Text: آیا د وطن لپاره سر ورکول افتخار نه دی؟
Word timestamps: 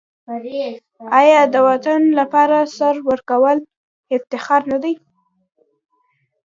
آیا 1.19 1.41
د 1.53 1.55
وطن 1.69 2.01
لپاره 2.19 2.57
سر 2.77 2.95
ورکول 3.09 3.57
افتخار 4.15 4.61
نه 4.71 4.77
دی؟ 4.83 4.93